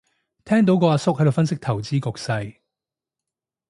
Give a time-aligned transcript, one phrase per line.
[0.45, 2.55] 聽到個阿叔喺度分析投資局勢